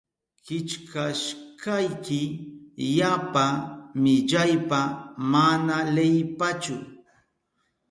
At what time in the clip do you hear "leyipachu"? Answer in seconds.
5.95-6.75